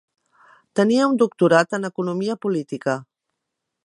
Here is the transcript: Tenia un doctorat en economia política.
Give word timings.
Tenia 0.79 1.09
un 1.11 1.19
doctorat 1.23 1.77
en 1.79 1.85
economia 1.91 2.37
política. 2.47 2.97